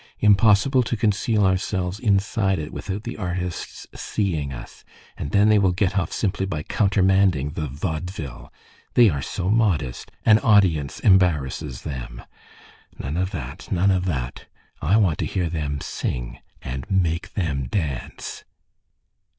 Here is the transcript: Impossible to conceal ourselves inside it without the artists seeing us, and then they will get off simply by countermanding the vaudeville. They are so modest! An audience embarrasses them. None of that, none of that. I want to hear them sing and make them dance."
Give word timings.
Impossible 0.19 0.81
to 0.81 0.97
conceal 0.97 1.45
ourselves 1.45 1.99
inside 1.99 2.57
it 2.57 2.73
without 2.73 3.03
the 3.03 3.17
artists 3.17 3.85
seeing 3.93 4.51
us, 4.51 4.83
and 5.15 5.29
then 5.29 5.47
they 5.47 5.59
will 5.59 5.73
get 5.73 5.95
off 5.95 6.11
simply 6.11 6.43
by 6.43 6.63
countermanding 6.63 7.51
the 7.51 7.67
vaudeville. 7.67 8.51
They 8.95 9.11
are 9.11 9.21
so 9.21 9.51
modest! 9.51 10.09
An 10.25 10.39
audience 10.39 10.99
embarrasses 11.01 11.83
them. 11.83 12.23
None 12.97 13.15
of 13.15 13.29
that, 13.29 13.71
none 13.71 13.91
of 13.91 14.05
that. 14.05 14.47
I 14.81 14.97
want 14.97 15.19
to 15.19 15.25
hear 15.27 15.49
them 15.49 15.79
sing 15.81 16.39
and 16.63 16.89
make 16.89 17.35
them 17.35 17.67
dance." 17.67 18.43